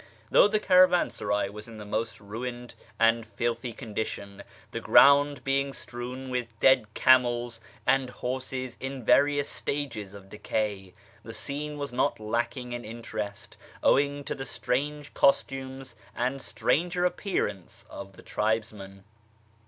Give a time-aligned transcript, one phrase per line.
[0.31, 6.29] Though the caravansaray was in the most ruined and filthy condition, the ground being strewn
[6.31, 12.73] with dead camels and horses in various stages of decay, the scene was not lacking
[12.73, 19.03] in interest owing to the strange costumes and stranger appearance of the tribesmen.